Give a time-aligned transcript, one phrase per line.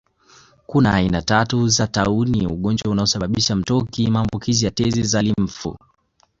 [0.67, 5.77] kuna aina tatu za tauni ugonjwa unaosababisha mtoki maambukizi ya tezi za limfu